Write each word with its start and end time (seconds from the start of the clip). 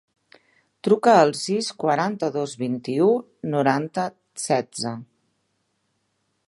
Truca 0.85 1.11
al 1.17 1.33
sis, 1.39 1.67
quaranta-dos, 1.83 2.55
vint-i-u, 2.63 3.09
noranta, 3.53 4.07
setze. 4.49 4.95